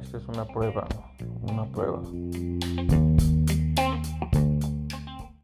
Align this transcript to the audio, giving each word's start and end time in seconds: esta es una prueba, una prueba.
esta 0.00 0.18
es 0.18 0.26
una 0.28 0.46
prueba, 0.46 0.86
una 1.42 1.64
prueba. 1.66 2.02